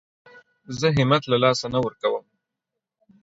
[0.79, 2.25] زه همت له لاسه نه ورکوم.